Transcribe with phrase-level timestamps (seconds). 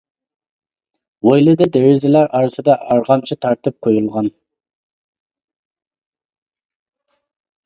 [1.27, 4.31] ھويلىدا دېرىزىلەر ئارىسىدا ئارغامچا تارتىپ قويۇلغان.